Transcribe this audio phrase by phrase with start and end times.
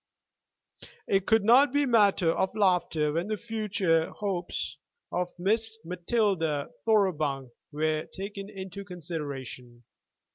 [1.05, 4.79] It could not be matter of laughter when the future hopes
[5.11, 9.83] of Miss Matilda Thoroughbung were taken into consideration.